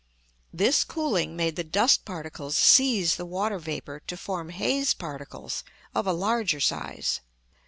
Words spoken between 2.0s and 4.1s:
particles seize the water vapour